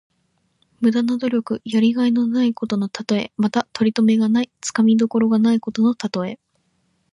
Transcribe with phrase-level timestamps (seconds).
[0.79, 1.61] 無駄な努力。
[1.63, 3.31] やりがいのないことのたとえ。
[3.37, 6.39] また、とりとめがない、つかみどころがないことのたとえ。